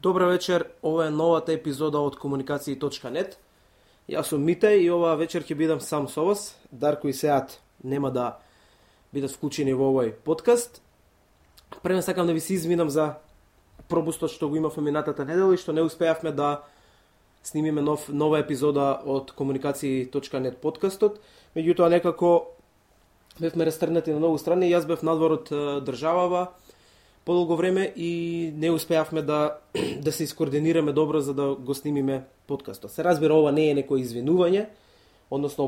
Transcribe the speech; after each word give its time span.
Добра 0.00 0.26
вечер, 0.26 0.66
ова 0.82 1.06
е 1.06 1.10
новата 1.10 1.52
епизода 1.52 1.98
од 1.98 2.14
комуникации.нет. 2.22 3.32
Јас 4.06 4.28
сум 4.30 4.44
Мите 4.46 4.70
и 4.78 4.84
оваа 4.94 5.16
вечер 5.18 5.42
ќе 5.42 5.56
бидам 5.58 5.80
сам 5.82 6.06
со 6.06 6.22
вас. 6.22 6.54
Дарко 6.70 7.08
и 7.10 7.12
Сеат 7.12 7.56
нема 7.82 8.12
да 8.14 8.38
бидат 9.10 9.34
вклучени 9.34 9.74
во 9.74 9.88
овој 9.90 10.12
подкаст. 10.22 10.78
Према 11.82 12.02
сакам 12.06 12.30
да 12.30 12.32
ви 12.32 12.38
се 12.38 12.54
извинам 12.54 12.94
за 12.94 13.18
пропустот 13.88 14.30
што 14.30 14.46
го 14.46 14.54
имавме 14.54 14.86
минатата 14.86 15.26
недела 15.26 15.58
и 15.58 15.58
што 15.58 15.74
не 15.74 15.82
успеавме 15.82 16.30
да 16.30 16.62
снимиме 17.42 17.82
нов, 17.82 18.06
нова 18.06 18.38
епизода 18.38 19.02
од 19.02 19.34
комуникации.нет 19.34 20.62
подкастот. 20.62 21.18
Меѓутоа 21.58 21.90
некако 21.90 22.54
бевме 23.40 23.66
растрнати 23.66 24.14
на 24.14 24.22
многу 24.22 24.38
страни, 24.38 24.70
јас 24.70 24.86
бев 24.86 25.02
надвор 25.02 25.42
од 25.42 25.50
државава, 25.82 26.54
подолго 27.28 27.56
време 27.56 27.92
и 27.96 28.52
не 28.56 28.70
успеавме 28.70 29.22
да 29.22 29.58
да 30.00 30.12
се 30.12 30.24
искоординираме 30.24 30.92
добро 30.92 31.20
за 31.20 31.34
да 31.34 31.54
го 31.54 31.74
снимиме 31.74 32.24
подкастот. 32.46 32.90
Се 32.90 33.04
разбира 33.04 33.34
ова 33.36 33.52
не 33.52 33.66
е 33.68 33.74
некој 33.76 34.00
извинување, 34.00 34.62
односно 35.30 35.66